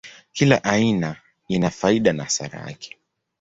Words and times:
Kila 0.31 0.63
aina 0.63 1.21
ina 1.47 1.69
faida 1.69 2.13
na 2.13 2.23
hasara 2.23 2.59
yake. 2.59 2.97